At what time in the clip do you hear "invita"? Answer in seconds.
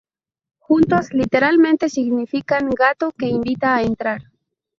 3.27-3.75